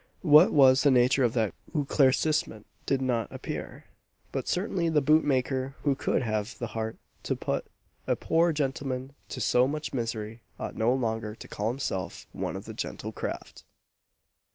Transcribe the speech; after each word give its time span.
What 0.23 0.51
was 0.51 0.81
the 0.81 0.89
nature 0.89 1.23
of 1.23 1.33
that 1.33 1.53
éclaircissement 1.75 2.63
did 2.87 3.03
not 3.03 3.31
appear; 3.31 3.85
but 4.31 4.47
certainly 4.47 4.89
the 4.89 4.99
boot 4.99 5.23
maker 5.23 5.75
who 5.83 5.93
could 5.93 6.23
have 6.23 6.57
the 6.57 6.65
heart 6.73 6.97
to 7.21 7.35
put 7.35 7.67
a 8.07 8.15
poor 8.15 8.51
gentleman 8.51 9.13
to 9.29 9.39
so 9.39 9.67
much 9.67 9.93
misery 9.93 10.41
ought 10.59 10.75
no 10.75 10.91
longer 10.91 11.35
to 11.35 11.47
call 11.47 11.67
himself 11.67 12.25
one 12.31 12.55
of 12.55 12.65
the 12.65 12.73
"gentle 12.73 13.11
craft." 13.11 13.63